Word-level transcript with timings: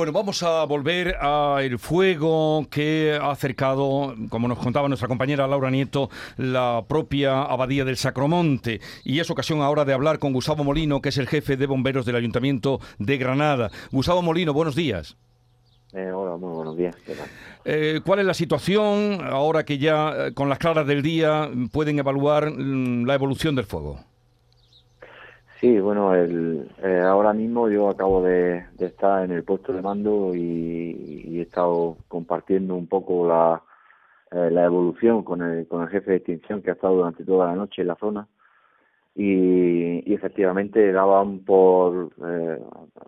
Bueno, 0.00 0.14
vamos 0.14 0.42
a 0.42 0.64
volver 0.64 1.16
al 1.16 1.78
fuego 1.78 2.66
que 2.70 3.18
ha 3.20 3.30
acercado, 3.32 4.14
como 4.30 4.48
nos 4.48 4.58
contaba 4.58 4.88
nuestra 4.88 5.08
compañera 5.08 5.46
Laura 5.46 5.70
Nieto, 5.70 6.08
la 6.38 6.82
propia 6.88 7.42
Abadía 7.42 7.84
del 7.84 7.98
Sacromonte. 7.98 8.80
Y 9.04 9.18
es 9.18 9.28
ocasión 9.28 9.60
ahora 9.60 9.84
de 9.84 9.92
hablar 9.92 10.18
con 10.18 10.32
Gustavo 10.32 10.64
Molino, 10.64 11.02
que 11.02 11.10
es 11.10 11.18
el 11.18 11.28
jefe 11.28 11.58
de 11.58 11.66
bomberos 11.66 12.06
del 12.06 12.16
Ayuntamiento 12.16 12.80
de 12.98 13.18
Granada. 13.18 13.70
Gustavo 13.92 14.22
Molino, 14.22 14.54
buenos 14.54 14.74
días. 14.74 15.18
Eh, 15.92 16.10
hola, 16.10 16.38
muy 16.38 16.54
buenos 16.54 16.78
días. 16.78 16.96
Eh, 17.66 18.00
¿Cuál 18.02 18.20
es 18.20 18.24
la 18.24 18.32
situación 18.32 19.20
ahora 19.22 19.66
que 19.66 19.76
ya 19.76 20.14
eh, 20.16 20.32
con 20.32 20.48
las 20.48 20.56
claras 20.56 20.86
del 20.86 21.02
día 21.02 21.50
pueden 21.72 21.98
evaluar 21.98 22.50
mm, 22.50 23.04
la 23.04 23.12
evolución 23.12 23.54
del 23.54 23.66
fuego? 23.66 24.00
Sí, 25.60 25.78
bueno, 25.78 26.14
el, 26.14 26.70
eh, 26.82 27.00
ahora 27.00 27.34
mismo 27.34 27.68
yo 27.68 27.90
acabo 27.90 28.22
de, 28.22 28.64
estar 28.78 29.22
en 29.24 29.30
el 29.30 29.44
puesto 29.44 29.74
de 29.74 29.82
mando 29.82 30.34
y, 30.34 31.38
he 31.38 31.42
estado 31.42 31.98
compartiendo 32.08 32.74
un 32.76 32.86
poco 32.86 33.28
la, 33.28 33.62
eh, 34.30 34.50
la 34.50 34.64
evolución 34.64 35.22
con 35.22 35.42
el, 35.42 35.68
con 35.68 35.82
el 35.82 35.88
jefe 35.90 36.12
de 36.12 36.16
extinción 36.18 36.62
que 36.62 36.70
ha 36.70 36.72
estado 36.74 36.96
durante 36.96 37.24
toda 37.24 37.48
la 37.48 37.56
noche 37.56 37.82
en 37.82 37.88
la 37.88 37.96
zona. 37.96 38.26
Y, 39.14 40.14
efectivamente 40.14 40.92
daban 40.92 41.40
por 41.40 42.10
eh, 42.26 42.58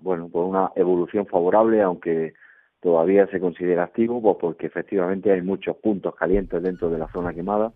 bueno 0.00 0.28
por 0.28 0.44
una 0.46 0.70
evolución 0.76 1.26
favorable 1.26 1.82
aunque 1.82 2.34
todavía 2.80 3.26
se 3.28 3.40
considera 3.40 3.84
activo 3.84 4.20
pues 4.22 4.36
porque 4.40 4.66
efectivamente 4.66 5.32
hay 5.32 5.42
muchos 5.42 5.76
puntos 5.76 6.14
calientes 6.14 6.62
dentro 6.62 6.90
de 6.90 6.98
la 6.98 7.08
zona 7.12 7.34
quemada 7.34 7.72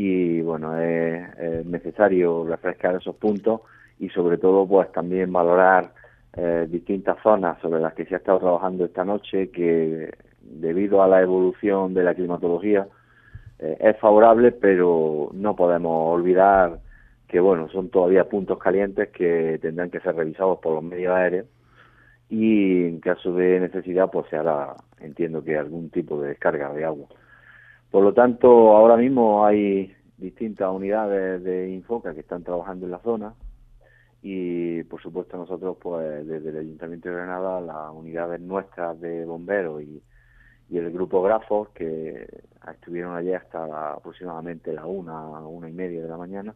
y 0.00 0.42
bueno, 0.42 0.78
es, 0.78 1.66
necesario 1.66 2.46
refrescar 2.46 2.94
esos 2.94 3.16
puntos 3.16 3.62
y 3.98 4.08
sobre 4.10 4.38
todo 4.38 4.64
pues 4.64 4.92
también 4.92 5.32
valorar 5.32 5.92
eh, 6.36 6.68
distintas 6.70 7.16
zonas 7.20 7.60
sobre 7.60 7.80
las 7.80 7.94
que 7.94 8.04
se 8.04 8.14
ha 8.14 8.18
estado 8.18 8.38
trabajando 8.38 8.84
esta 8.84 9.04
noche 9.04 9.50
que 9.50 10.12
debido 10.40 11.02
a 11.02 11.08
la 11.08 11.20
evolución 11.20 11.94
de 11.94 12.04
la 12.04 12.14
climatología 12.14 12.86
eh, 13.58 13.76
es 13.80 13.98
favorable 13.98 14.52
pero 14.52 15.30
no 15.32 15.56
podemos 15.56 16.14
olvidar 16.14 16.78
que 17.26 17.40
bueno 17.40 17.68
son 17.68 17.88
todavía 17.88 18.28
puntos 18.28 18.56
calientes 18.58 19.08
que 19.08 19.58
tendrán 19.60 19.90
que 19.90 19.98
ser 19.98 20.14
revisados 20.14 20.60
por 20.60 20.74
los 20.74 20.84
medios 20.84 21.12
aéreos 21.12 21.46
y 22.30 22.84
en 22.84 23.00
caso 23.00 23.34
de 23.34 23.58
necesidad 23.58 24.08
pues 24.12 24.28
se 24.30 24.36
hará 24.36 24.76
entiendo 25.00 25.42
que 25.42 25.58
algún 25.58 25.90
tipo 25.90 26.22
de 26.22 26.28
descarga 26.28 26.72
de 26.72 26.84
agua. 26.84 27.08
Por 27.90 28.04
lo 28.04 28.12
tanto, 28.12 28.76
ahora 28.76 28.96
mismo 28.96 29.46
hay 29.46 29.94
distintas 30.18 30.70
unidades 30.70 31.42
de 31.42 31.70
Infoca 31.70 32.12
que 32.12 32.20
están 32.20 32.42
trabajando 32.42 32.86
en 32.86 32.92
la 32.92 32.98
zona. 32.98 33.34
Y, 34.20 34.82
por 34.84 35.00
supuesto, 35.00 35.36
nosotros, 35.36 35.76
pues 35.80 36.26
desde 36.26 36.50
el 36.50 36.58
Ayuntamiento 36.58 37.08
de 37.08 37.14
Granada, 37.14 37.60
las 37.60 37.94
unidades 37.94 38.40
nuestras 38.40 39.00
de 39.00 39.24
bomberos 39.24 39.82
y, 39.82 40.02
el 40.70 40.90
grupo 40.90 41.22
Grafos, 41.22 41.70
que 41.70 42.28
estuvieron 42.70 43.16
allí 43.16 43.32
hasta 43.32 43.92
aproximadamente 43.92 44.70
la 44.74 44.84
una, 44.84 45.24
una 45.40 45.70
y 45.70 45.72
media 45.72 46.02
de 46.02 46.08
la 46.08 46.18
mañana, 46.18 46.54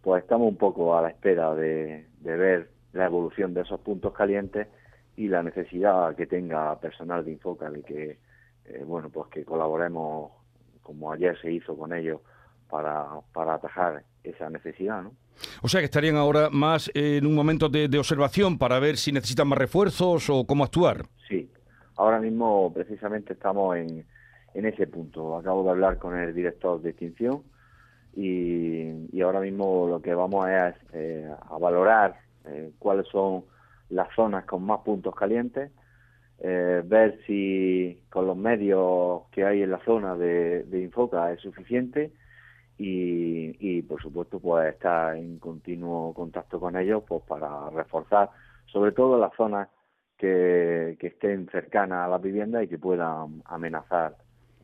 pues 0.00 0.22
estamos 0.22 0.48
un 0.48 0.56
poco 0.56 0.96
a 0.96 1.02
la 1.02 1.08
espera 1.08 1.54
de, 1.54 2.06
ver 2.22 2.70
la 2.94 3.04
evolución 3.04 3.52
de 3.52 3.62
esos 3.62 3.80
puntos 3.80 4.14
calientes 4.14 4.68
y 5.16 5.28
la 5.28 5.42
necesidad 5.42 6.16
que 6.16 6.26
tenga 6.26 6.80
personal 6.80 7.22
de 7.22 7.32
Infoca 7.32 7.68
de 7.70 7.82
que, 7.82 8.18
eh, 8.64 8.84
bueno, 8.86 9.10
pues 9.10 9.28
que 9.28 9.44
colaboremos 9.44 10.32
como 10.82 11.12
ayer 11.12 11.38
se 11.38 11.52
hizo 11.52 11.76
con 11.76 11.92
ellos 11.92 12.22
para, 12.70 13.06
para 13.32 13.54
atajar 13.54 14.02
esa 14.22 14.50
necesidad, 14.50 15.02
¿no? 15.02 15.12
O 15.62 15.68
sea 15.68 15.80
que 15.80 15.84
estarían 15.84 16.16
ahora 16.16 16.50
más 16.50 16.90
en 16.94 17.24
un 17.24 17.34
momento 17.34 17.68
de, 17.68 17.96
observación 17.98 18.58
para 18.58 18.80
ver 18.80 18.96
si 18.96 19.12
necesitan 19.12 19.46
más 19.46 19.58
refuerzos 19.58 20.28
o 20.30 20.44
cómo 20.44 20.64
actuar. 20.64 21.06
Sí, 21.28 21.48
ahora 21.96 22.18
mismo 22.18 22.72
precisamente 22.74 23.34
estamos 23.34 23.76
en, 23.76 24.04
en 24.54 24.66
ese 24.66 24.88
punto. 24.88 25.36
Acabo 25.36 25.62
de 25.62 25.70
hablar 25.70 25.98
con 25.98 26.18
el 26.18 26.34
director 26.34 26.82
de 26.82 26.90
extinción 26.90 27.42
y, 28.16 29.16
y 29.16 29.20
ahora 29.20 29.40
mismo 29.40 29.86
lo 29.88 30.02
que 30.02 30.12
vamos 30.12 30.48
es 30.48 30.74
eh, 30.92 31.30
a 31.48 31.58
valorar 31.58 32.18
eh, 32.46 32.72
cuáles 32.80 33.06
son 33.08 33.44
las 33.90 34.08
zonas 34.16 34.44
con 34.44 34.64
más 34.64 34.80
puntos 34.80 35.14
calientes 35.14 35.70
eh, 36.40 36.82
ver 36.84 37.18
si 37.26 38.00
con 38.10 38.26
los 38.26 38.36
medios 38.36 39.22
que 39.32 39.44
hay 39.44 39.62
en 39.62 39.72
la 39.72 39.84
zona 39.84 40.14
de, 40.14 40.64
Infoca 40.72 41.32
es 41.32 41.40
suficiente 41.40 42.12
y, 42.78 43.82
por 43.82 44.00
supuesto 44.00 44.38
pues 44.38 44.72
estar 44.72 45.16
en 45.16 45.38
continuo 45.38 46.14
contacto 46.14 46.60
con 46.60 46.76
ellos 46.76 47.02
pues 47.06 47.22
para 47.24 47.70
reforzar 47.70 48.30
sobre 48.66 48.92
todo 48.92 49.18
las 49.18 49.34
zonas 49.34 49.68
que, 50.16 50.96
estén 51.00 51.48
cercanas 51.50 52.06
a 52.06 52.08
la 52.08 52.18
vivienda 52.18 52.62
y 52.62 52.68
que 52.68 52.78
puedan 52.78 53.42
amenazar 53.46 54.16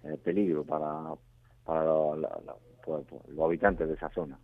eh, 0.05 0.17
peligro 0.23 0.65
para, 0.65 1.15
para 1.65 1.93
pues, 2.85 3.05
pues, 3.09 3.29
los 3.29 3.45
habitantes 3.45 3.89
de 3.89 3.95
esa 3.95 4.11
zona. 4.11 4.39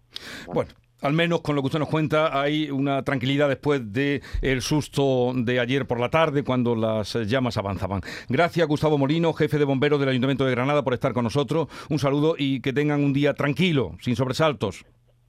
Bueno, 0.46 0.70
al 1.00 1.12
menos 1.12 1.40
con 1.40 1.56
lo 1.56 1.62
que 1.62 1.66
usted 1.66 1.78
nos 1.78 1.88
cuenta, 1.88 2.40
hay 2.40 2.70
una 2.70 3.02
tranquilidad 3.02 3.48
después 3.48 3.92
del 3.92 4.22
el 4.42 4.62
susto 4.62 5.32
de 5.34 5.60
ayer 5.60 5.86
por 5.86 6.00
la 6.00 6.10
tarde 6.10 6.44
cuando 6.44 6.74
las 6.74 7.14
llamas 7.14 7.56
avanzaban. 7.56 8.02
Gracias, 8.28 8.66
Gustavo 8.66 8.98
Molino, 8.98 9.32
jefe 9.32 9.58
de 9.58 9.64
bomberos 9.64 10.00
del 10.00 10.08
Ayuntamiento 10.10 10.44
de 10.44 10.52
Granada, 10.52 10.82
por 10.82 10.94
estar 10.94 11.12
con 11.12 11.24
nosotros. 11.24 11.68
Un 11.88 11.98
saludo 11.98 12.34
y 12.38 12.60
que 12.60 12.72
tengan 12.72 13.02
un 13.02 13.12
día 13.12 13.34
tranquilo, 13.34 13.96
sin 14.00 14.16
sobresaltos. 14.16 14.84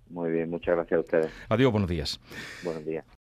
Muy 0.09 0.31
bien, 0.31 0.49
muchas 0.49 0.75
gracias 0.75 0.97
a 0.97 1.01
ustedes. 1.01 1.27
Adiós, 1.47 1.71
buenos 1.71 1.89
días. 1.89 2.19
Buenos 2.63 2.85
días. 2.85 3.05